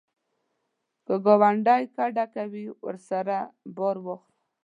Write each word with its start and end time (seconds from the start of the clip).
که 1.05 1.13
ګاونډی 1.25 1.83
کډه 1.95 2.25
کوي، 2.35 2.65
ورسره 2.85 3.37
بار 3.75 3.95
واخله 4.05 4.27